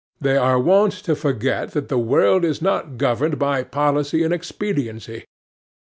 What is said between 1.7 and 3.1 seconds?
that the world is not